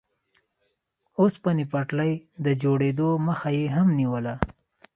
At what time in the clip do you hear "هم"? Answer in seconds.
3.75-3.87